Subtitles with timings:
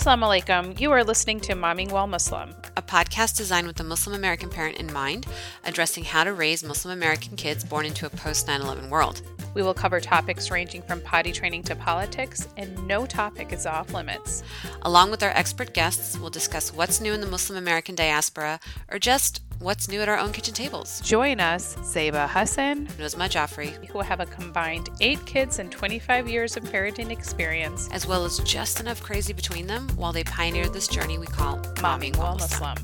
[0.00, 0.80] Assalamu alaikum.
[0.80, 4.78] You are listening to Momming While Muslim, a podcast designed with the Muslim American parent
[4.78, 5.26] in mind,
[5.66, 9.20] addressing how to raise Muslim American kids born into a post 9 11 world.
[9.52, 13.92] We will cover topics ranging from potty training to politics, and no topic is off
[13.92, 14.42] limits.
[14.80, 18.58] Along with our expert guests, we'll discuss what's new in the Muslim American diaspora
[18.90, 21.00] or just what's new at our own kitchen tables.
[21.02, 26.28] Join us, Zeba Hassan, and Uzma Jaffrey, who have a combined eight kids and 25
[26.28, 30.68] years of parenting experience, as well as just enough crazy between them while they pioneer
[30.68, 32.76] this journey we call Momming While Muslim.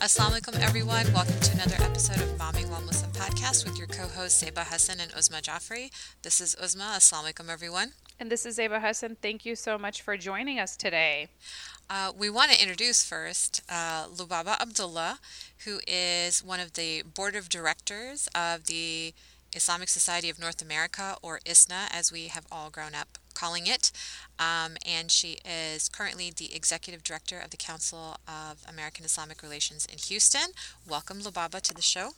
[0.00, 1.12] Assalamu alaikum, everyone.
[1.14, 5.00] Welcome to another episode of Momming While Muslim podcast with your co hosts Zeba Hassan
[5.00, 5.90] and Uzma Jaffrey.
[6.22, 6.96] This is Uzma.
[6.96, 7.92] Assalamu alaikum, everyone.
[8.20, 9.16] And this is Zeba Hassan.
[9.22, 11.28] Thank you so much for joining us today.
[11.88, 15.20] Uh, we want to introduce first uh, Lubaba Abdullah,
[15.64, 19.14] who is one of the board of directors of the
[19.54, 23.90] Islamic Society of North America, or ISNA, as we have all grown up calling it.
[24.38, 29.86] Um, and she is currently the executive director of the Council of American Islamic Relations
[29.86, 30.50] in Houston.
[30.86, 32.10] Welcome, Lubaba, to the show.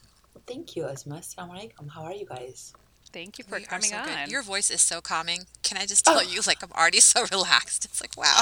[0.49, 1.19] Thank you, Asma.
[1.19, 1.89] Assalamu alaikum.
[1.89, 2.75] How are you guys?
[3.13, 4.07] Thank you for we coming so on.
[4.07, 4.31] Good.
[4.31, 5.47] Your voice is so calming.
[5.63, 6.23] Can I just tell oh.
[6.23, 7.85] you, like, I'm already so relaxed.
[7.85, 8.41] It's like, wow.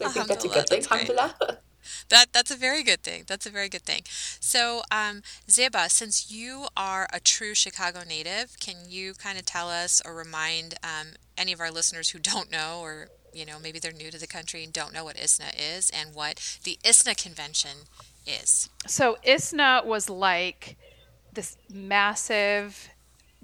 [0.00, 0.82] I think that's a good thing.
[0.90, 1.58] Alhamdulillah.
[2.08, 3.24] That that's a very good thing.
[3.26, 4.02] That's a very good thing.
[4.06, 9.68] So, um, Zeba, since you are a true Chicago native, can you kind of tell
[9.68, 13.78] us or remind um, any of our listeners who don't know, or you know, maybe
[13.78, 17.14] they're new to the country and don't know what ISNA is and what the ISNA
[17.14, 17.88] convention
[18.26, 18.68] is?
[18.86, 20.76] So, ISNA was like
[21.32, 22.90] this massive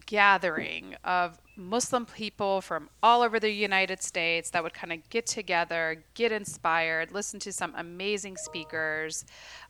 [0.06, 5.27] gathering of Muslim people from all over the United States that would kind of get
[5.27, 9.25] together, get inspired, listen to some amazing speakers,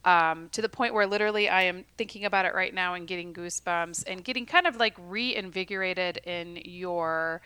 [0.05, 3.33] um, to the point where literally I am thinking about it right now and getting
[3.33, 7.41] goosebumps and getting kind of like reinvigorated in your.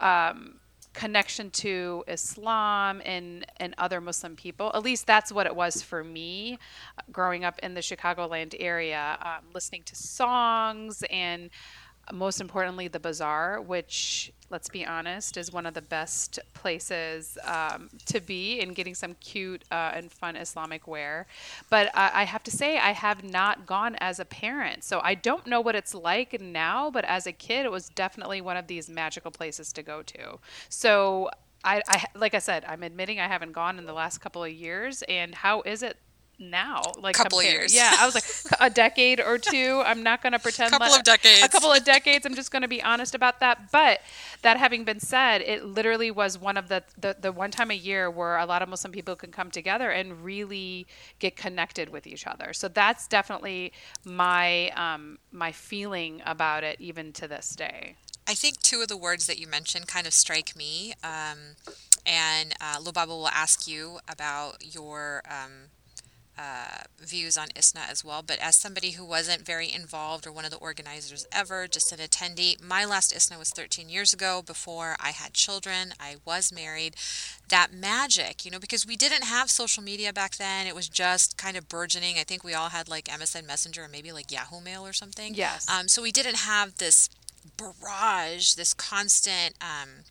[0.00, 0.54] Um,
[0.92, 4.70] connection to Islam and and other Muslim people.
[4.74, 6.58] At least that's what it was for me,
[7.10, 11.50] growing up in the Chicagoland area, um, listening to songs and
[12.12, 17.88] most importantly, the bazaar, which, let's be honest, is one of the best places um,
[18.06, 21.26] to be in getting some cute uh, and fun Islamic wear.
[21.70, 24.84] But I have to say, I have not gone as a parent.
[24.84, 28.40] So I don't know what it's like now, but as a kid, it was definitely
[28.40, 30.38] one of these magical places to go to.
[30.68, 31.30] So
[31.64, 34.52] I, I like I said, I'm admitting I haven't gone in the last couple of
[34.52, 35.02] years.
[35.08, 35.96] And how is it
[36.42, 37.74] now like a couple of years.
[37.74, 38.24] Yeah i was like
[38.60, 41.42] a decade or two i'm not going to pretend couple like, of decades.
[41.42, 43.70] a couple of decades i'm just going to be honest about that.
[43.70, 44.00] But
[44.42, 47.74] that having been said it literally was one of the, the the one time a
[47.74, 50.86] year where a lot of muslim people can come together and really
[51.18, 52.52] get connected with each other.
[52.52, 53.72] So that's definitely
[54.04, 57.96] my um my feeling about it even to this day.
[58.26, 61.56] I think two of the words that you mentioned kind of strike me um
[62.06, 65.70] and uh, Lubaba will ask you about your um,
[66.38, 68.22] uh, views on ISNA as well.
[68.22, 71.98] But as somebody who wasn't very involved or one of the organizers ever, just an
[71.98, 75.92] attendee, my last ISNA was 13 years ago before I had children.
[76.00, 76.96] I was married.
[77.48, 80.66] That magic, you know, because we didn't have social media back then.
[80.66, 82.16] It was just kind of burgeoning.
[82.18, 85.34] I think we all had like MSN Messenger or maybe like Yahoo Mail or something.
[85.34, 85.68] Yes.
[85.68, 87.10] Um, so we didn't have this
[87.56, 89.54] barrage, this constant.
[89.60, 90.04] Um,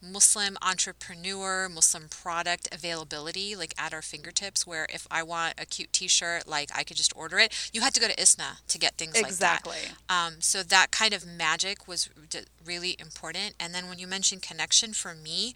[0.00, 5.92] Muslim entrepreneur, Muslim product availability, like at our fingertips, where if I want a cute
[5.92, 7.70] t shirt, like I could just order it.
[7.72, 9.72] You had to go to ISNA to get things exactly.
[9.72, 10.14] like that.
[10.14, 12.08] Um, so that kind of magic was
[12.64, 13.54] really important.
[13.58, 15.54] And then when you mentioned connection, for me,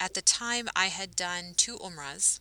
[0.00, 2.40] at the time I had done two umrahs.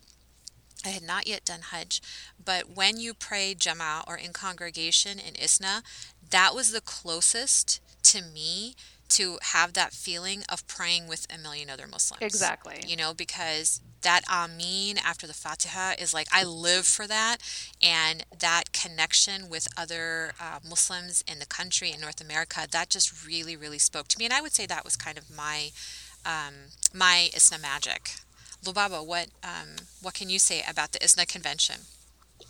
[0.85, 2.01] I had not yet done Hajj,
[2.43, 5.83] but when you pray Jama or in congregation in Isna,
[6.29, 8.75] that was the closest to me
[9.09, 12.21] to have that feeling of praying with a million other Muslims.
[12.21, 12.83] Exactly.
[12.87, 17.37] You know, because that Amin after the Fatiha is like, I live for that.
[17.81, 23.25] And that connection with other uh, Muslims in the country, in North America, that just
[23.25, 24.25] really, really spoke to me.
[24.25, 25.69] And I would say that was kind of my,
[26.25, 26.53] um,
[26.93, 28.11] my ISNA magic.
[28.63, 31.81] Lubaba, what, um, what can you say about the ISNA convention?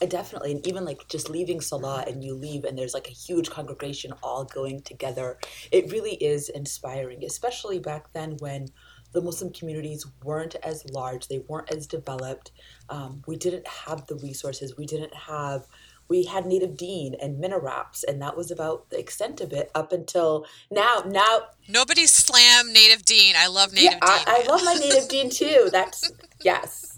[0.07, 3.50] Definitely and even like just leaving salah and you leave and there's like a huge
[3.50, 5.38] congregation all going together
[5.72, 8.69] it really is inspiring especially back then when
[9.12, 12.51] the muslim communities weren't as large they weren't as developed
[12.90, 15.68] um, we didn't have the resources we didn't have
[16.10, 19.69] we had Native Deen and MYNA Raps and that was about the extent of it
[19.75, 23.36] up until now now nobody slam Native Deen.
[23.38, 26.12] I love native yeah, deen I, I love my Native Deen too that's
[26.42, 26.89] yes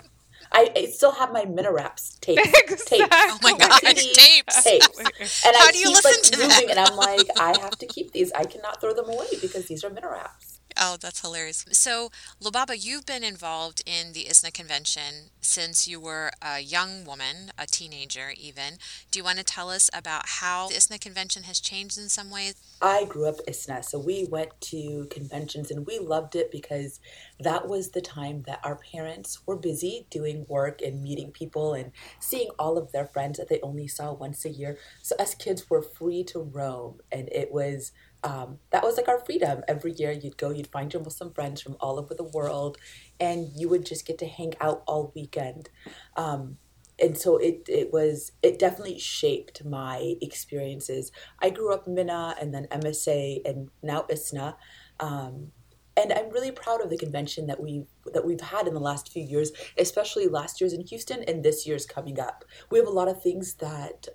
[0.53, 2.41] I, I still have my MYNA Raps tapes.
[2.47, 2.99] Exactly.
[2.99, 3.07] Tapes.
[3.11, 4.63] Oh my gosh, tapes.
[4.63, 4.99] tapes.
[5.45, 6.47] And oh How I do you keep listen like to that?
[6.61, 8.31] moving, and I'm like, I have to keep these.
[8.33, 10.50] I cannot throw them away because these are MYNA Raps.
[10.79, 11.65] Oh, that's hilarious.
[11.71, 17.51] So, Lubaba, you've been involved in the ISNA convention since you were a young woman,
[17.57, 18.75] a teenager even.
[19.09, 22.29] Do you want to tell us about how the ISNA convention has changed in some
[22.29, 22.55] ways?
[22.81, 26.99] I grew up ISNA, so we went to conventions and we loved it because
[27.39, 31.91] that was the time that our parents were busy doing work and meeting people and
[32.19, 34.77] seeing all of their friends that they only saw once a year.
[35.01, 37.91] So us kids were free to roam, and it was
[38.23, 39.63] um, that was like our freedom.
[39.67, 42.77] Every year you'd go, you'd find your Muslim friends from all over the world,
[43.19, 45.69] and you would just get to hang out all weekend.
[46.15, 46.57] Um,
[46.99, 51.11] and so it it was it definitely shaped my experiences.
[51.39, 54.55] I grew up MYNA and then MSA and now ISNA.
[54.99, 55.51] Um,
[55.97, 59.11] and I'm really proud of the convention that we that we've had in the last
[59.11, 62.45] few years, especially last year's in Houston and this year's coming up.
[62.69, 64.07] We have a lot of things that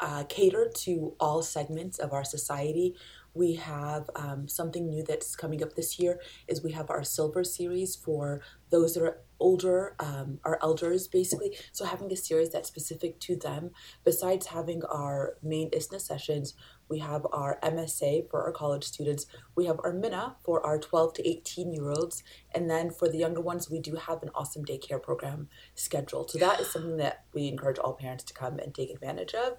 [0.00, 2.94] uh, cater to all segments of our society.
[3.36, 7.44] We have um, something new that's coming up this year is we have our silver
[7.44, 8.40] series for
[8.70, 11.54] those that are older, um, our elders basically.
[11.70, 13.72] So having a series that's specific to them.
[14.04, 16.54] Besides having our main ISNA sessions,
[16.88, 19.26] we have our MSA for our college students.
[19.54, 22.22] We have our MYNA for our 12 to 18 year olds.
[22.54, 26.30] And then for the younger ones, we do have an awesome daycare program scheduled.
[26.30, 29.58] So that is something that we encourage all parents to come and take advantage of.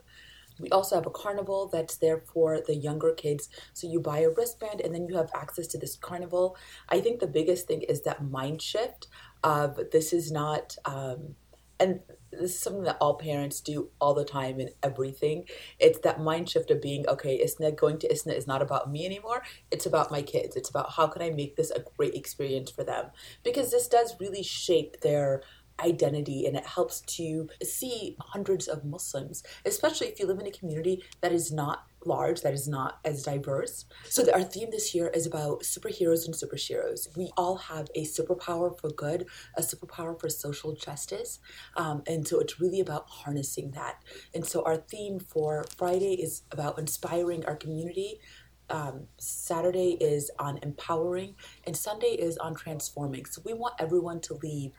[0.59, 3.50] We also have a carnival that's there for the younger kids.
[3.74, 6.57] So you buy a wristband and then you have access to this carnival.
[6.89, 9.07] I think the biggest thing is that mind shift
[9.44, 11.36] of this is not, um,
[11.80, 12.00] and
[12.31, 15.45] this is something that all parents do all the time in everything.
[15.80, 19.06] It's that mind shift of being, okay, ISNA, going to ISNA is not about me
[19.06, 19.44] anymore.
[19.71, 20.56] It's about my kids.
[20.56, 23.12] It's about how can I make this a great experience for them?
[23.44, 25.42] Because this does really shape their
[25.79, 30.51] identity and it helps to see hundreds of Muslims, especially if you live in a
[30.51, 33.85] community that is not large, that is not as diverse.
[34.06, 37.15] So our theme this year is about superheroes and superheroes.
[37.18, 41.39] We all have a superpower for good, a superpower for social justice,
[41.75, 44.03] um, and so it's really about harnessing that.
[44.33, 48.19] And so our theme for Friday is about inspiring our community.
[48.69, 51.35] Um, Saturday is on empowering,
[51.65, 53.25] and Sunday is on transforming.
[53.25, 54.71] So we want everyone to leave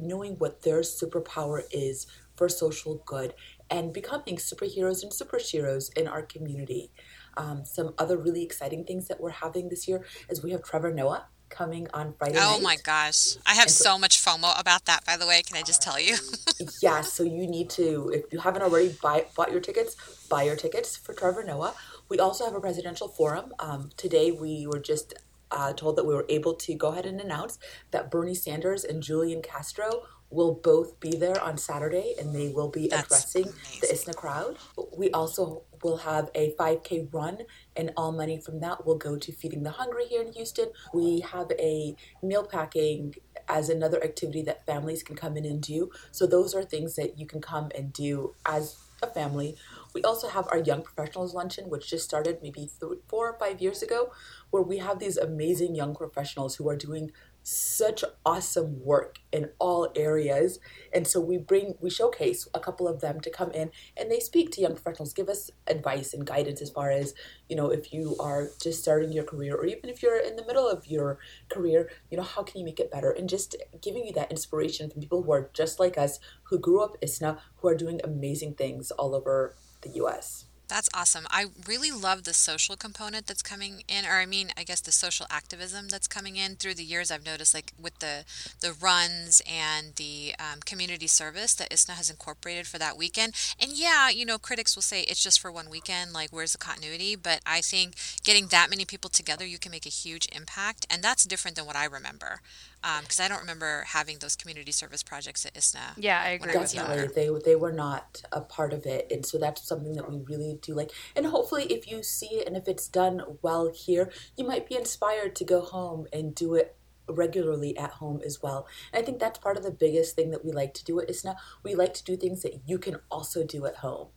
[0.00, 2.06] knowing what their superpower is
[2.36, 3.34] for social good
[3.70, 6.90] and becoming superheroes and superheroes in our community.
[7.36, 10.92] Um, some other really exciting things that we're having this year is we have Trevor
[10.92, 12.62] Noah coming on Friday Oh night.
[12.62, 13.36] my gosh.
[13.46, 15.42] I have so- so much FOMO about that, by the way.
[15.42, 16.16] Can I just tell you?
[16.82, 19.96] yeah, so you need to, if you haven't already buy, bought your tickets,
[20.28, 21.74] buy your tickets for Trevor Noah.
[22.08, 23.52] We also have a presidential forum.
[23.58, 25.14] Um, today we were just
[25.50, 27.58] uh, told that we were able to go ahead and announce
[27.90, 32.68] that Bernie Sanders and Julian Castro will both be there on Saturday and they will
[32.68, 33.92] be That's addressing the.
[33.92, 34.58] ISNA crowd.
[34.96, 37.38] We also will have a 5K run,
[37.76, 40.70] and all money from that will go to feeding the hungry here in Houston.
[40.92, 43.14] We have a meal packing
[43.48, 45.90] as another activity that families can come in and do.
[46.10, 49.56] So, those are things that you can come and do as a family.
[49.94, 52.70] We also have our Young Professionals Luncheon, which just started maybe
[53.08, 54.12] four or five years ago,
[54.50, 57.10] where we have these amazing young professionals who are doing
[57.50, 60.58] such awesome work in all areas.
[60.92, 64.20] And so we bring we showcase a couple of them to come in and they
[64.20, 67.14] speak to young professionals give us advice and guidance as far as
[67.48, 70.44] you know if you are just starting your career or even if you're in the
[70.44, 71.18] middle of your
[71.48, 73.10] career you know how can you make it better?
[73.10, 76.82] And just giving you that inspiration from people who are just like us who grew
[76.82, 81.26] up isna who are doing amazing things all over the us That's awesome.
[81.30, 84.92] I really love the social component that's coming in, or I mean, I guess the
[84.92, 87.10] social activism that's coming in through the years.
[87.10, 88.24] I've noticed, like with the
[88.60, 93.32] the runs and the um, community service that ISNA has incorporated for that weekend.
[93.58, 96.12] And yeah, you know, critics will say it's just for one weekend.
[96.12, 97.16] Like, where's the continuity?
[97.16, 101.02] But I think getting that many people together, you can make a huge impact, and
[101.02, 102.42] that's different than what I remember.
[102.84, 105.94] Um, because I don't remember having those community service projects at ISNA.
[105.96, 106.80] Yeah, I agree I with was you.
[106.80, 107.06] younger.
[107.06, 110.18] Definitely, they they were not a part of it, and so that's something that we
[110.18, 110.92] really do like.
[111.16, 114.76] And hopefully, if you see it and if it's done well here, you might be
[114.76, 116.76] inspired to go home and do it
[117.08, 118.66] regularly at home as well.
[118.92, 121.10] And I think that's part of the biggest thing that we like to do at
[121.10, 121.36] ISNA.
[121.62, 124.08] We like to do things that you can also do at home.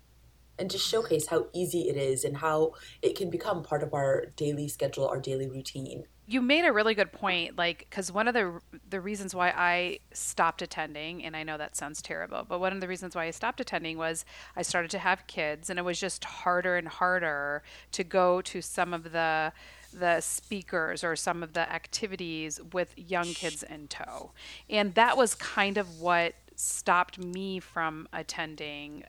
[0.60, 1.01] And just mm-hmm.
[1.01, 5.08] showcase how easy it is and how it can become part of our daily schedule,
[5.08, 6.03] our daily routine.
[6.32, 8.60] You made a really good point like because one of the
[8.90, 12.80] the reasons why i stopped attending and i know that sounds terrible but one of
[12.80, 14.24] the reasons why i stopped attending was
[14.56, 18.62] i started to have kids and it was just harder and harder to go to
[18.62, 19.52] some of the
[19.94, 24.32] the speakers or some of the activities with young kids in tow.
[24.70, 29.04] And that was kind of what stopped me from attending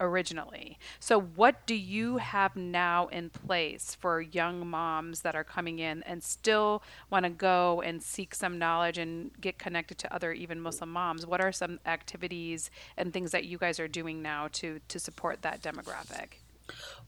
[0.00, 0.78] originally.
[0.98, 6.02] So, what do you have now in place for young moms that are coming in
[6.04, 10.60] and still want to go and seek some knowledge and get connected to other even
[10.60, 11.26] Muslim moms?
[11.26, 15.42] What are some activities and things that you guys are doing now to to support
[15.42, 16.40] that demographic?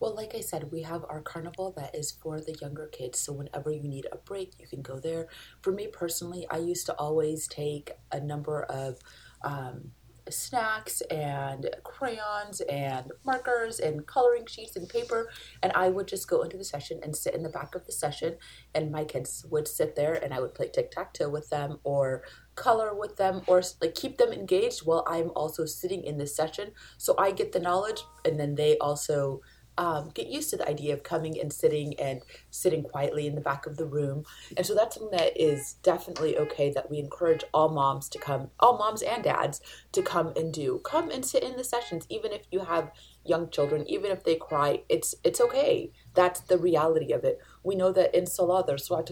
[0.01, 3.21] Well, like I said, we have our carnival that is for the younger kids.
[3.21, 5.29] So whenever you need a break, you can go there.
[5.61, 8.99] For me personally, I used to always take a number of
[9.45, 9.93] um,
[10.31, 15.31] snacks and crayons and markers and coloring sheets and paper
[15.63, 17.93] and i would just go into the session and sit in the back of the
[17.93, 18.37] session
[18.75, 22.23] and my kids would sit there and i would play tic-tac-toe with them or
[22.55, 26.71] color with them or like keep them engaged while i'm also sitting in this session.
[26.99, 29.41] So i get the knowledge and then they also
[29.79, 33.41] um, get used to the idea of coming and sitting and sitting quietly in the
[33.41, 34.25] back of the room.
[34.57, 38.51] And so that's something that is definitely okay that we encourage all moms to come,
[38.61, 39.61] all moms and dads
[39.93, 40.81] to come and do.
[40.85, 42.93] Come and sit in the sessions, even if you have
[43.25, 45.93] young children, even if they cry, it's it's okay.
[46.15, 47.39] That's the reality of it.
[47.63, 49.05] We know that in Salah, the Rasul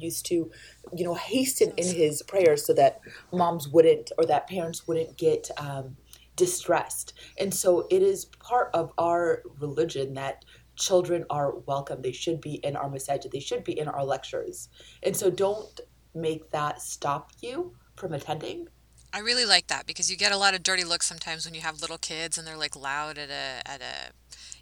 [0.00, 0.50] used to,
[0.94, 3.00] you know, hasten in his prayers so that
[3.32, 5.96] moms wouldn't or that parents wouldn't get um,
[6.36, 7.14] distressed.
[7.38, 10.44] And so it is part of our religion that
[10.76, 12.02] children are welcome.
[12.02, 14.68] They should be in our masajid, they should be in our lectures.
[15.02, 15.80] And so don't
[16.14, 18.68] make that stop you from attending.
[19.12, 21.60] I really like that because you get a lot of dirty looks sometimes when you
[21.60, 24.12] have little kids and they're like loud at a at a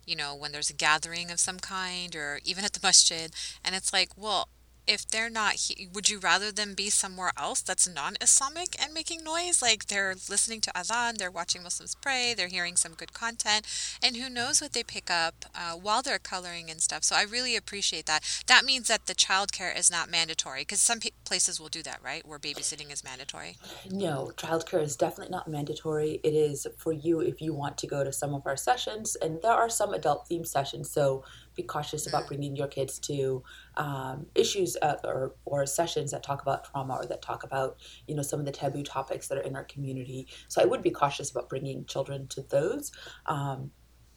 [0.05, 3.31] you know when there's a gathering of some kind or even at the masjid
[3.65, 4.49] and it's like well
[4.87, 9.23] if they're not he- would you rather them be somewhere else that's non-islamic and making
[9.25, 9.63] noise?
[9.63, 13.67] Like they're listening to adhan they're watching muslims pray they're hearing some good content
[14.03, 17.05] and who knows what they pick up uh, while they're coloring and stuff.
[17.05, 18.43] So i really appreciate that.
[18.47, 22.27] That means that the childcare is not mandatory because some places will do that right?
[22.27, 23.57] Where babysitting is mandatory.
[23.91, 26.21] No childcare is definitely not mandatory.
[26.23, 29.41] It is for you if you want to go to some of our sessions and
[29.43, 31.25] there are some adult themed sessions so
[31.61, 33.43] be cautious about bringing your kids to
[33.77, 37.77] um, issues uh, or, or sessions that talk about trauma or that talk about
[38.07, 40.27] you know some of the taboo topics that are in our community.
[40.49, 42.93] So i would be cautious about bringing children to those
[43.27, 43.71] um,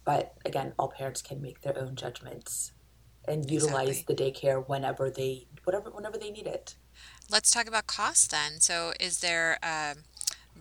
[0.04, 2.72] but again all parents can make their own judgments
[3.26, 4.14] and utilize exactly.
[4.14, 6.76] the daycare whenever they whatever whenever they need it.
[7.30, 8.60] Let's talk about cost then.
[8.60, 9.94] So is there uh,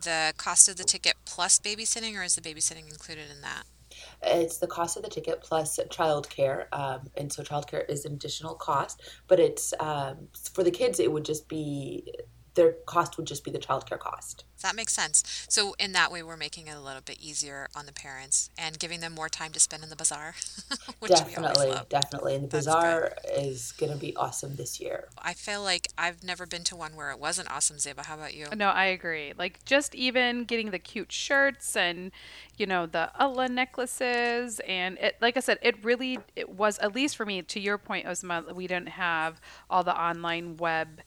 [0.02, 3.63] the cost of the ticket plus babysitting or is the babysitting included in that
[4.22, 8.56] it's the cost of the ticket plus childcare, um, and so childcare is an additional
[8.56, 9.02] cost.
[9.28, 12.14] But it's um, for the kids, it would just be
[12.56, 14.46] their cost would just be the childcare cost.
[14.62, 15.46] That makes sense.
[15.50, 18.80] So in that way, we're making it a little bit easier on the parents and
[18.80, 20.36] giving them more time to spend in the bazaar.
[21.06, 23.44] definitely, definitely, and the That's bazaar good.
[23.44, 25.10] is going to be awesome this year.
[25.18, 28.06] I feel like I've never been to one where it wasn't awesome, Zeba.
[28.06, 28.48] How about you?
[28.56, 29.34] No, I agree.
[29.38, 32.12] Like just even getting the cute shirts and
[32.58, 36.96] you know the Allah necklaces and it, like I said, it really it was at
[36.96, 37.42] least for me.
[37.42, 41.02] To your point, Uzma, we didn't have all the online web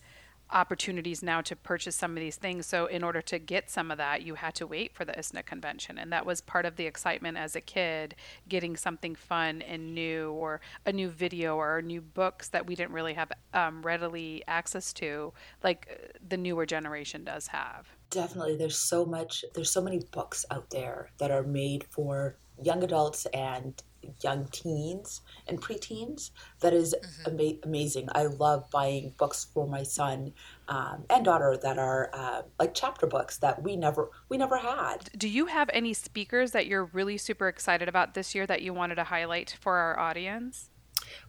[0.51, 2.67] opportunities now to purchase some of these things.
[2.67, 5.43] So in order to get some of that, you had to wait for the ISNA
[5.43, 8.15] convention, and that was part of the excitement as a kid,
[8.49, 12.93] getting something fun and new, or a new video, or new books that we didn't
[12.93, 17.89] really have um, readily access to, like uh, the newer generation does have.
[18.11, 19.45] Definitely, there's so much.
[19.55, 23.83] There's so many books out there that are made for young adults and
[24.23, 27.31] young teens and preteens that is mm-hmm.
[27.31, 28.09] ama- amazing.
[28.15, 30.33] I love buying books for my son
[30.69, 35.11] um, and daughter that are uh, like chapter books that we never we never had.
[35.17, 38.75] Do you have any speakers that you're really super excited about this year that you
[38.75, 40.71] wanted to highlight for our audience?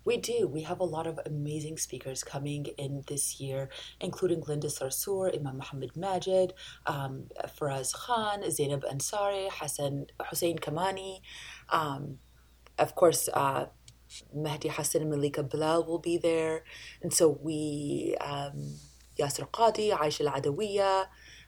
[0.05, 0.47] We do.
[0.47, 3.69] We have a lot of amazing speakers coming in this year,
[3.99, 6.53] including Linda Sarsour, Imam Muhammad Majid,
[6.85, 7.25] um,
[7.59, 11.19] Faraz Khan, Zainab Ansari, Hassan Hussein Kamani.
[11.69, 12.19] Um,
[12.77, 13.65] of course, uh,
[14.35, 16.63] Mehdi Hasan Malika Bilal will be there.
[17.01, 18.75] And so we, um,
[19.19, 21.07] Yasir Qadhi, Aisha Al Adawiya,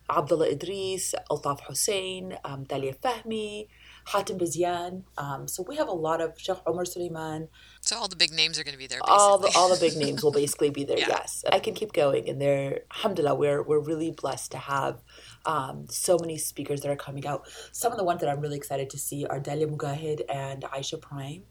[0.09, 3.67] Abdullah Idris, Altaf Hussein, um, Dalia Fahmy,
[4.07, 5.03] Hatem Bazian.
[5.17, 7.47] Um, so we have a lot of Sheikh Omar Suleiman.
[7.81, 8.99] So all the big names are going to be there.
[8.99, 9.17] Basically.
[9.17, 10.97] All the all the big names will basically be there.
[10.97, 11.07] yeah.
[11.09, 13.35] Yes, I can keep going, and they're alhamdulillah.
[13.35, 15.01] We're we're really blessed to have
[15.45, 17.47] um, so many speakers that are coming out.
[17.71, 20.99] Some of the ones that I'm really excited to see are Dalia Mogahed and Aisha
[20.99, 21.43] Prime.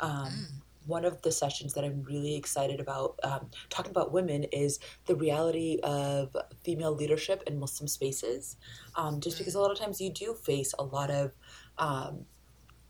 [0.00, 0.62] Um, mm.
[0.88, 5.14] One of the sessions that I'm really excited about um, talking about women is the
[5.14, 8.56] reality of female leadership in Muslim spaces.
[8.96, 11.32] Um, just because a lot of times you do face a lot of
[11.76, 12.24] um,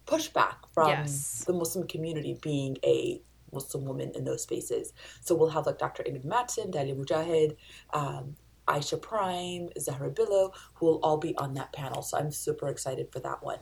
[0.06, 1.44] pushback from yes.
[1.46, 3.20] the Muslim community being a
[3.52, 4.92] Muslim woman in those spaces.
[5.20, 6.02] So we'll have like Dr.
[6.04, 7.56] Ingrid Mattson, Dalia Mogahed,
[7.92, 8.36] um,
[8.68, 12.02] Aisha Prime, Zahra Billoo, who will all be on that panel.
[12.02, 13.58] So I'm super excited for that one.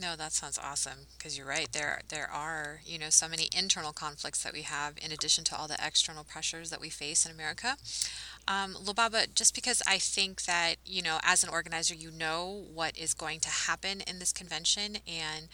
[0.00, 1.72] No, that sounds awesome because you're right.
[1.72, 5.56] There there are, you know, so many internal conflicts that we have in addition to
[5.56, 7.76] all the external pressures that we face in America.
[8.46, 8.76] Um,
[9.34, 13.40] just because I think that, you know, as an organizer, you know what is going
[13.40, 15.48] to happen in this convention and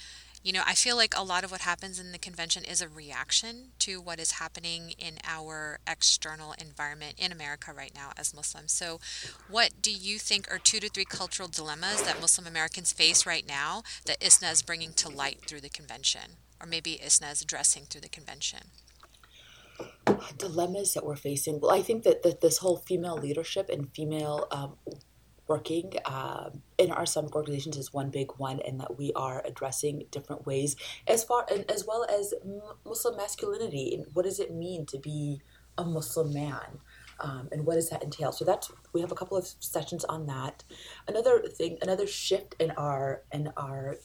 [0.45, 2.89] you know, I feel like a lot of what happens in the convention is a
[2.89, 8.71] reaction to what is happening in our external environment in America right now as Muslims.
[8.71, 9.01] So,
[9.49, 13.49] what do you think are two to three cultural dilemmas that Muslim Americans face right
[13.49, 16.37] now that ISNA is bringing to light through the convention?
[16.61, 18.61] Or maybe ISNA is addressing through the convention?
[20.37, 21.59] Dilemmas that we're facing.
[21.59, 24.77] Well, I think that, that this whole female leadership and female um,
[25.47, 30.05] working um, in our Islamic organizations is one big one, and that we are addressing
[30.11, 32.35] different ways as far and as well as
[32.85, 35.41] Muslim masculinity and what does it mean to be
[35.79, 36.79] a Muslim man.
[37.21, 38.33] Um, and what does that entail?
[38.33, 40.65] So that's we have a couple of sessions on that.
[41.07, 43.97] Another thing, another shift in our in our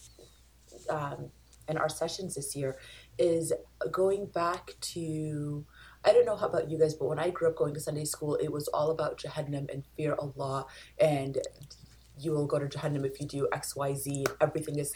[0.90, 1.32] um,
[1.68, 2.78] in our sessions this year
[3.18, 3.52] is
[3.92, 5.66] going back to
[6.06, 8.06] I don't know how about you guys, but when I grew up going to Sunday
[8.06, 10.66] school, it was all about Jahannam and fear Allah
[11.00, 11.38] and
[12.20, 14.26] you will go to Jahannam if you do X, Y, Z.
[14.42, 14.94] Everything is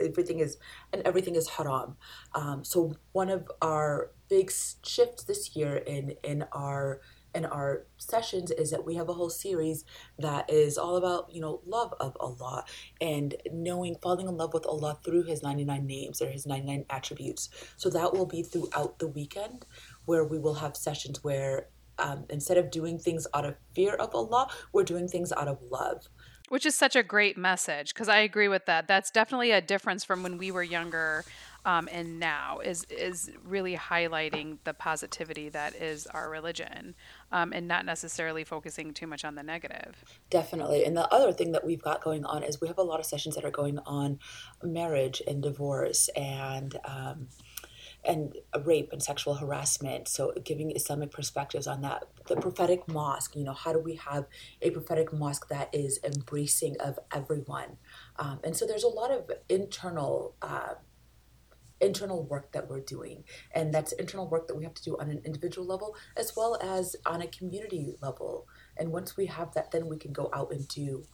[0.00, 0.58] everything is
[0.92, 1.96] and everything is haram.
[2.34, 4.50] Um, so one of our big
[4.84, 7.00] shifts this year in in our
[7.34, 9.84] in our sessions is that we have a whole series
[10.18, 12.64] that is all about you know love of Allah
[13.00, 16.66] and knowing falling in love with Allah through His ninety nine names or His ninety
[16.66, 17.48] nine attributes.
[17.76, 19.66] So that will be throughout the weekend
[20.06, 24.14] where we will have sessions where um, instead of doing things out of fear of
[24.14, 26.08] Allah, we're doing things out of love.
[26.48, 28.86] Which is such a great message because I agree with that.
[28.86, 31.24] That's definitely a difference from when we were younger
[31.66, 36.94] um, and now is is really highlighting the positivity that is our religion
[37.32, 40.04] um, and not necessarily focusing too much on the negative.
[40.30, 40.84] Definitely.
[40.84, 43.06] And the other thing that we've got going on is we have a lot of
[43.06, 44.20] sessions that are going on
[44.62, 47.26] marriage and divorce and um,
[48.06, 50.08] and rape and sexual harassment.
[50.08, 52.04] So, giving Islamic perspectives on that.
[52.26, 54.26] The prophetic mosque, you know, how do we have
[54.62, 57.76] a prophetic mosque that is embracing of everyone?
[58.18, 60.34] Um, and so, there's a lot of internal.
[60.40, 60.74] Uh,
[61.78, 63.22] internal work that we're doing
[63.54, 66.56] and that's internal work that we have to do on an individual level as well
[66.62, 70.50] as on a community level and once we have that then we can go out
[70.50, 71.04] and do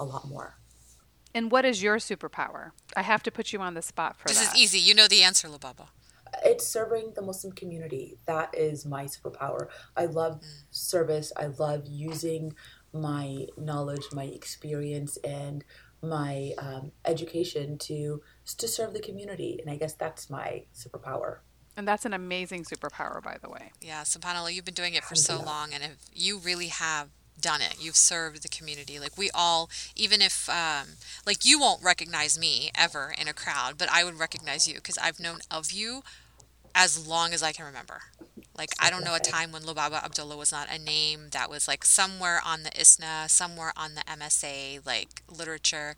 [0.00, 0.58] a lot more
[1.32, 2.72] and what is your superpower?
[2.96, 4.46] I have to put you on the spot for this that.
[4.46, 4.80] This is easy.
[4.80, 5.86] You know the answer, Lubaba
[6.44, 8.16] it's serving the Muslim community.
[8.26, 9.68] That is my superpower.
[9.96, 10.46] I love mm.
[10.70, 11.32] service.
[11.36, 12.54] I love using
[12.92, 15.64] my knowledge, my experience, and
[16.02, 18.22] my um, education to
[18.58, 19.58] to serve the community.
[19.60, 21.38] And I guess that's my superpower.
[21.76, 23.72] And that's an amazing superpower, by the way.
[23.80, 27.08] Yeah, subhanallah, you've been doing it for so long, and if you really have
[27.40, 27.76] done it.
[27.80, 28.98] You've served the community.
[28.98, 30.88] Like we all, even if, um,
[31.26, 34.98] like you won't recognize me ever in a crowd, but I would recognize you because
[34.98, 36.02] I've known of you
[36.74, 38.00] as long as I can remember.
[38.56, 41.66] Like I don't know a time when Lubaba Abdullah was not a name that was
[41.66, 45.96] like somewhere on the ISNA, somewhere on the MSA like literature.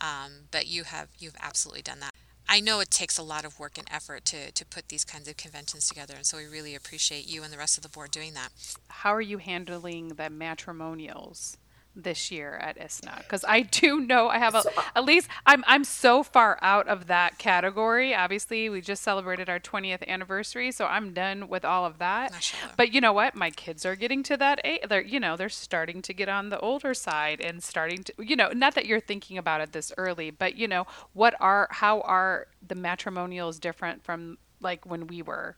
[0.00, 2.12] Um, but you have you've absolutely done that.
[2.48, 5.28] I know it takes a lot of work and effort to to put these kinds
[5.28, 8.10] of conventions together, and so we really appreciate you and the rest of the board
[8.10, 8.50] doing that.
[8.88, 11.56] How are you handling the matrimonials?
[11.96, 15.64] This year at ISNA because I do know I have a, uh, at least I'm
[15.66, 18.14] I'm so far out of that category.
[18.14, 22.32] Obviously, we just celebrated our 20th anniversary, so I'm done with all of that.
[22.76, 23.34] But you know what?
[23.34, 24.82] My kids are getting to that age.
[24.88, 28.36] They're you know they're starting to get on the older side and starting to you
[28.36, 32.00] know not that you're thinking about it this early, but you know what are how
[32.02, 35.56] are the matrimonials different from like when we were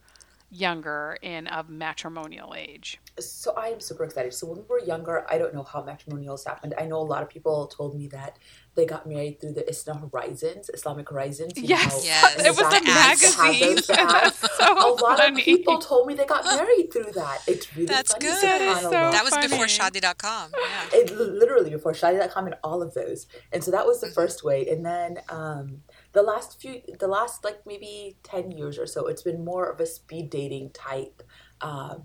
[0.56, 3.00] younger and of matrimonial age?
[3.18, 4.34] So I am super excited.
[4.34, 6.74] So when we were younger, I don't know how matrimonials happened.
[6.78, 8.38] I know a lot of people told me that
[8.74, 11.52] they got married through the Islam Horizons, Islamic Horizons.
[11.56, 12.36] yes, yes.
[12.38, 13.78] it was a magazine.
[14.58, 15.40] so a lot funny.
[15.40, 17.38] of people told me they got married through that.
[17.46, 18.26] It's really That's funny.
[18.26, 18.42] good.
[18.42, 19.48] That, so that was funny.
[19.48, 20.50] before Shaadi.com.
[20.52, 20.98] Yeah.
[20.98, 23.26] It literally before Shaadi.com and all of those.
[23.52, 24.14] And so that was the mm-hmm.
[24.14, 24.68] first way.
[24.68, 25.82] And then um,
[26.16, 29.78] the last few the last like maybe 10 years or so it's been more of
[29.80, 31.22] a speed dating type
[31.60, 31.96] uh,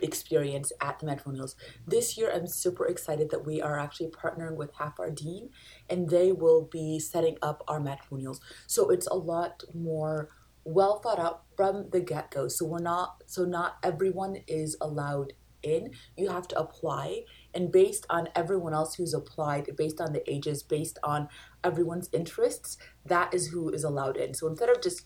[0.00, 4.70] experience at the matrimonials this year i'm super excited that we are actually partnering with
[4.78, 5.50] Half Our Deen
[5.90, 10.28] and they will be setting up our matrimonials so it's a lot more
[10.66, 12.48] well thought out from the get-go.
[12.48, 15.92] So we're not so not everyone is allowed in.
[16.16, 17.22] You have to apply
[17.56, 21.28] and based on everyone else who's applied based on the ages based on
[21.64, 25.04] everyone's interests that is who is allowed in so instead of just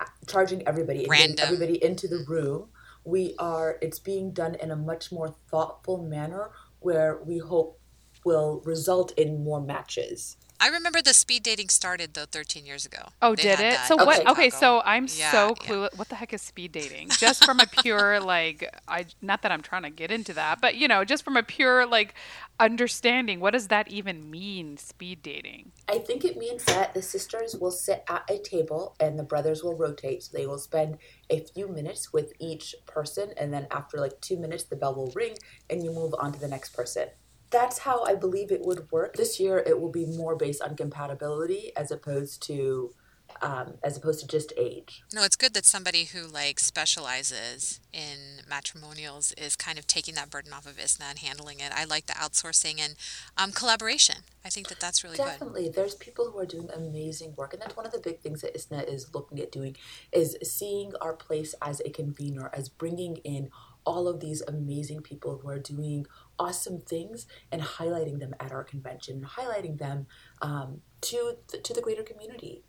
[0.00, 1.06] uh, charging everybody
[1.42, 2.68] everybody into the room.
[3.04, 3.78] We are.
[3.82, 6.50] It's being done in a much more thoughtful manner
[6.80, 7.78] where we hope
[8.24, 10.36] will result in more matches.
[10.60, 12.98] I remember the speed dating started though 13 years ago.
[13.22, 13.78] Oh, They did it?
[13.86, 14.20] So in what?
[14.20, 14.30] Okay.
[14.30, 15.70] Okay, so I'm Yeah, so yeah.
[15.70, 15.96] clueless.
[15.96, 17.08] What the heck is speed dating?
[17.16, 20.76] Just from a pure like, I not that I'm trying to get into that, but
[20.76, 22.14] you know, just from a pure like
[22.58, 24.76] understanding, what does that even mean?
[24.76, 25.72] Speed dating?
[25.88, 29.62] I think it means that the sisters will sit at a table and the brothers
[29.64, 30.22] will rotate.
[30.24, 30.98] So they will spend
[31.30, 35.12] a few minutes with each person, and then after like two minutes, the bell will
[35.14, 35.36] ring
[35.70, 37.08] and you move on to the next person.
[37.50, 39.16] That's how I believe it would work.
[39.16, 42.94] This year, it will be more based on compatibility as opposed to
[43.42, 45.02] um, as opposed to just age.
[45.12, 50.30] No, it's good that somebody who like specializes in matrimonials is kind of taking that
[50.30, 51.72] burden off of ISNA and handling it.
[51.74, 52.96] I like the outsourcing and
[53.36, 54.16] um, collaboration.
[54.44, 55.26] I think that that's really good.
[55.26, 58.42] Definitely, there's people who are doing amazing work, and that's one of the big things
[58.42, 59.76] that ISNA is looking at doing
[60.12, 63.50] is seeing our place as a convener, as bringing in
[63.86, 66.06] all of these amazing people who are doing
[66.40, 70.06] awesome things and highlighting them at our convention, and highlighting them
[70.42, 72.62] um, to the, to the greater community.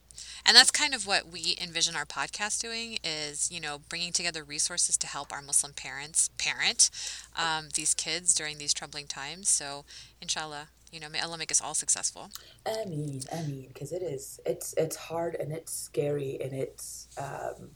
[0.45, 4.43] And that's kind of what we envision our podcast doing is, you know, bringing together
[4.43, 6.89] resources to help our Muslim parents parent
[7.37, 9.49] um, these kids during these troubling times.
[9.49, 9.85] So,
[10.21, 12.29] inshallah, you know, may Allah make us all successful.
[12.65, 17.07] I mean, I mean, because it is, it's it's hard and it's scary and it's
[17.17, 17.69] um,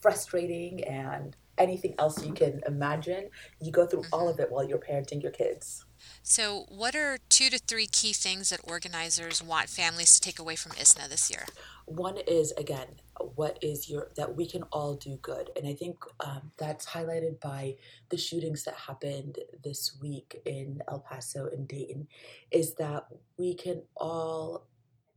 [0.00, 3.28] frustrating and anything else you can imagine.
[3.60, 5.84] You go through all of it while you're parenting your kids.
[6.22, 10.56] So, what are two to three key things that organizers want families to take away
[10.56, 11.46] from ISNA this year?
[11.86, 12.86] One is again,
[13.34, 17.40] what is your that we can all do good, and I think um, that's highlighted
[17.40, 17.76] by
[18.08, 22.08] the shootings that happened this week in El Paso and Dayton,
[22.50, 24.66] is that we can all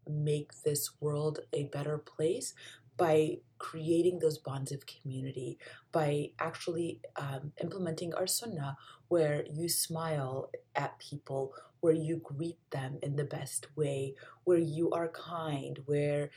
[0.07, 2.53] make this world a better place
[2.97, 3.37] by
[3.69, 5.57] creating those bonds of community,
[5.91, 6.89] by actually
[7.25, 13.29] um, implementing our sunnah, where you smile at people, where you greet them in the
[13.37, 16.29] best way, where you are kind, where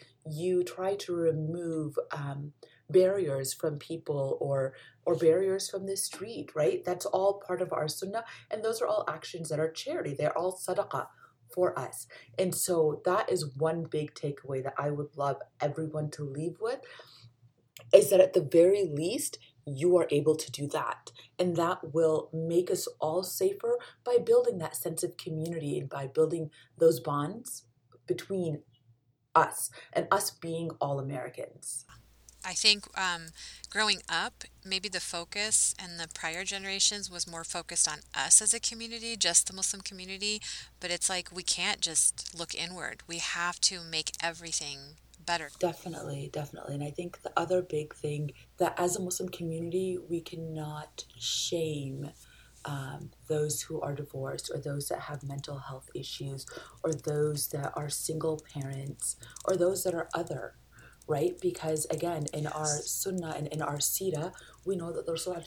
[0.42, 2.52] you try to remove um,
[2.88, 4.72] barriers from people or
[5.04, 6.48] or barriers from the street.
[6.54, 6.80] Right?
[6.88, 10.14] That's all part of our sunnah, and those are all actions that are charity.
[10.14, 11.06] They're all sadaqah
[11.54, 12.06] for us.
[12.38, 16.80] And so that is one big takeaway that I would love everyone to leave with
[17.92, 21.10] is that at the very least, you are able to do that.
[21.38, 26.06] And that will make us all safer by building that sense of community and by
[26.06, 27.64] building those bonds
[28.06, 28.62] between
[29.34, 31.84] us and us being all Americans.
[32.44, 33.26] I think um,
[33.68, 38.54] growing up, maybe the focus and the prior generations was more focused on us as
[38.54, 40.40] a community, just the Muslim community.
[40.80, 43.02] But it's like we can't just look inward.
[43.06, 44.96] We have to make everything
[45.28, 45.50] better.
[45.60, 46.74] Definitely, definitely.
[46.74, 52.10] And I think the other big thing that as a Muslim community, we cannot shame
[52.64, 56.46] um, those who are divorced or those that have mental health issues
[56.82, 60.54] or those that are single parents or those that are other.
[61.06, 61.40] Right?
[61.40, 64.32] Because again, in our sunnah and in our sira,
[64.66, 65.42] we know that the Rasul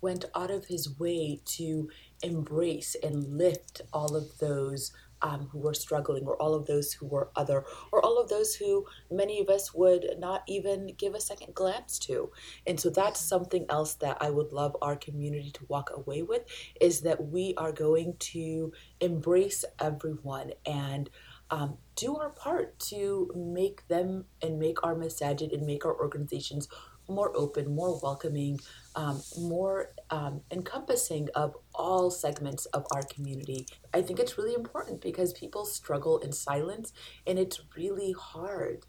[0.00, 1.90] went out of his way to
[2.22, 7.06] embrace and lift all of those um, who were struggling, or all of those who
[7.06, 11.20] were other, or all of those who many of us would not even give a
[11.20, 12.30] second glance to.
[12.66, 16.42] And so that's something else that I would love our community to walk away with
[16.80, 21.10] is that we are going to embrace everyone and
[21.50, 26.68] um, do our part to make them and make our masajid and make our organizations
[27.08, 28.58] more open, more welcoming,
[28.96, 33.66] um, more um, encompassing of all segments of our community.
[33.94, 36.92] I think it's really important because people struggle in silence
[37.26, 38.84] and it's really hard.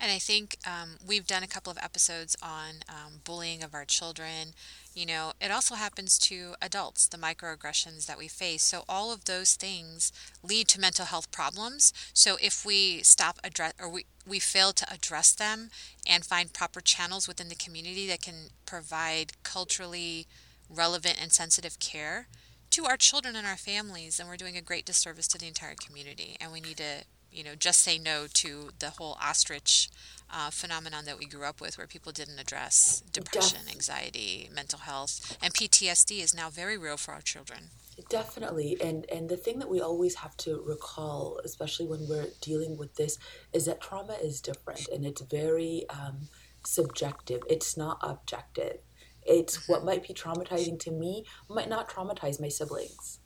[0.00, 3.84] And I think um, we've done a couple of episodes on um, bullying of our
[3.84, 4.54] children.
[4.94, 8.62] You know, it also happens to adults, the microaggressions that we face.
[8.62, 10.10] So all of those things
[10.42, 11.92] lead to mental health problems.
[12.14, 15.70] So if we stop address or we we fail to address them
[16.06, 20.26] and find proper channels within the community that can provide culturally
[20.74, 22.28] relevant and sensitive care
[22.70, 25.74] to our children and our families, then we're doing a great disservice to the entire
[25.74, 26.36] community.
[26.40, 29.88] And we need to you know, just say no to the whole ostrich
[30.32, 34.80] uh, phenomenon that we grew up with, where people didn't address depression, Def- anxiety, mental
[34.80, 37.70] health, and PTSD is now very real for our children.
[38.08, 38.76] Definitely.
[38.82, 42.94] And and the thing that we always have to recall, especially when we're dealing with
[42.96, 43.18] this,
[43.52, 46.28] is that trauma is different and it's very um,
[46.64, 47.42] subjective.
[47.48, 48.78] It's not objective.
[49.24, 53.20] It's what might be traumatizing to me might not traumatize my siblings.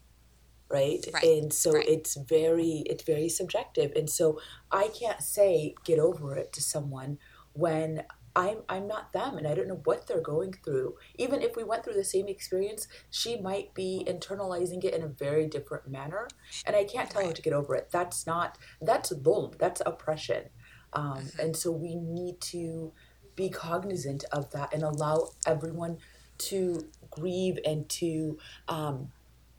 [0.71, 1.05] Right?
[1.13, 1.87] Right, And so right.
[1.87, 3.93] it's very it's very subjective.
[3.95, 4.41] And so
[4.73, 7.19] I can't say get over it to someone
[7.53, 8.03] when
[8.37, 10.97] I'm I'm not them and I don't know what they're going through.
[11.17, 15.09] Even if we went through the same experience, she might be internalizing it in a
[15.09, 16.27] very different manner.
[16.67, 17.29] And I can't tell right.
[17.29, 17.89] her to get over it.
[17.93, 20.45] That's not that's boom, that's oppression.
[20.93, 21.41] Um, mm-hmm.
[21.41, 22.93] and so we need to
[23.37, 25.99] be cognizant of that and allow everyone
[26.37, 29.13] to grieve and to um,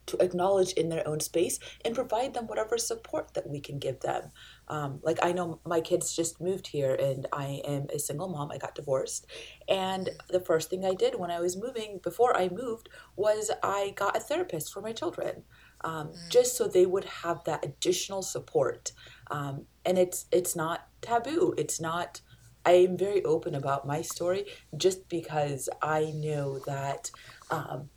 [0.07, 3.99] to acknowledge in their own space and provide them whatever support that we can give
[4.01, 4.31] them.
[4.67, 8.51] Um, like I know my kids just moved here and I am a single mom.
[8.51, 9.27] I got divorced.
[9.67, 13.93] And the first thing I did when I was moving, before I moved, was I
[13.95, 15.43] got a therapist for my children.
[15.81, 16.29] Um, mm.
[16.29, 18.91] just so they would have that additional support.
[19.29, 21.53] Um, and it's it's not taboo.
[21.57, 22.21] It's not
[22.65, 27.11] I am very open about my story just because I know that
[27.51, 27.89] um,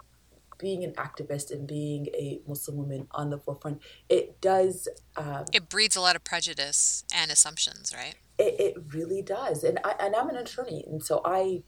[0.59, 4.89] being an activist and being a Muslim woman on the forefront, it does.
[5.17, 8.17] Um, it breeds a lot of prejudice and assumptions, right?
[8.39, 9.65] It, it really does.
[9.65, 11.63] And, I, and I'm an attorney, and so I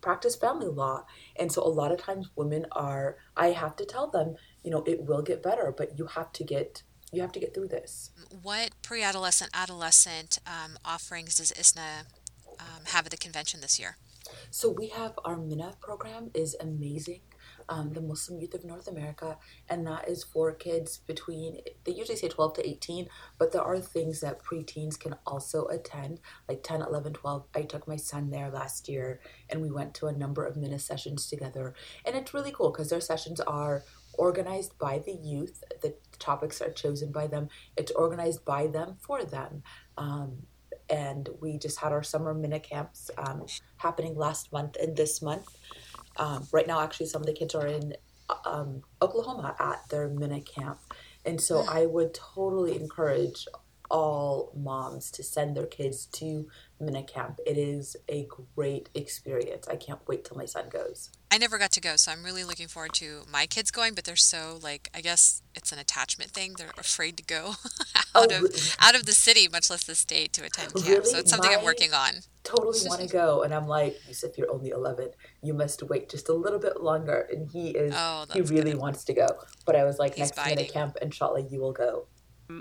[0.00, 1.04] practice family law.
[1.36, 4.82] And so a lot of times women are, I have to tell them, you know,
[4.86, 8.10] it will get better, but you have to get you have to get through this.
[8.42, 12.06] What pre-adolescent, adolescent um, offerings does ISNA
[12.58, 13.96] um, have at the convention this year?
[14.50, 17.20] So we have our MYNA program is amazing.
[17.68, 22.16] Um, the Muslim Youth of North America, and that is for kids between, they usually
[22.16, 26.18] say 12 to 18, but there are things that preteens can also attend,
[26.48, 27.44] like 10, 11, 12.
[27.54, 30.80] I took my son there last year, and we went to a number of MYNA
[30.80, 31.74] sessions together.
[32.04, 33.84] And it's really cool because their sessions are
[34.20, 35.64] organized by the youth.
[35.80, 37.48] The topics are chosen by them.
[37.76, 39.62] It's organized by them for them.
[39.96, 40.42] Um,
[40.90, 43.46] and we just had our summer MYNA camps um,
[43.78, 45.48] happening last month and this month.
[46.16, 47.94] Um, right now, actually, some of the kids are in
[48.44, 50.78] um, Oklahoma at their MYNA camp.
[51.24, 53.46] And so I would totally encourage
[53.90, 56.48] all moms to send their kids to
[56.80, 57.40] MYNA camp.
[57.46, 59.68] It is a great experience.
[59.68, 61.10] I can't wait till my son goes.
[61.30, 63.94] I never got to go, so I'm really looking forward to my kids going.
[63.94, 66.54] But they're so like, I guess it's an attachment thing.
[66.56, 67.54] They're afraid to go
[68.14, 70.86] out oh, of out of the city, much less the state, to attend camp.
[70.86, 71.04] Really?
[71.04, 72.14] So it's something my I'm working on.
[72.42, 75.10] Totally want to go, and I'm like, Yusuf, you're only 11.
[75.42, 77.28] You must wait just a little bit longer.
[77.30, 78.80] And he is, oh, he really good.
[78.80, 79.28] wants to go.
[79.66, 80.56] But I was like, He's next biting.
[80.56, 82.06] MYNA camp, inshallah, you will go.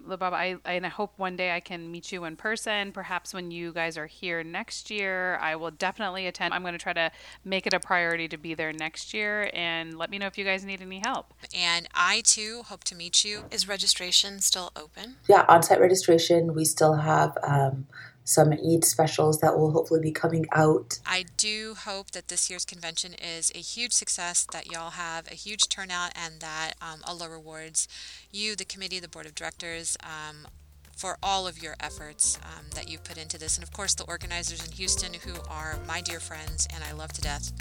[0.07, 2.91] Lubaba, I, and I hope one day I can meet you in person.
[2.91, 6.53] Perhaps when you guys are here next year, I will definitely attend.
[6.53, 7.11] I'm going to try to
[7.43, 10.45] make it a priority to be there next year and let me know if you
[10.45, 11.33] guys need any help.
[11.53, 13.45] And I too hope to meet you.
[13.51, 15.15] Is registration still open?
[15.27, 16.53] Yeah, on site registration.
[16.53, 17.87] We still have um,
[18.29, 20.99] some Eid specials that will hopefully be coming out.
[21.05, 25.33] I do hope that this year's convention is a huge success, that y'all have a
[25.33, 27.87] huge turnout, and that um, Allah rewards
[28.31, 30.47] you, the committee, the board of directors, um,
[30.95, 33.57] for all of your efforts um, that you've put into this.
[33.57, 37.13] And of course, the organizers in Houston who are my dear friends and I love
[37.13, 37.51] to death.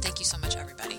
[0.00, 0.98] Thank you so much, everybody.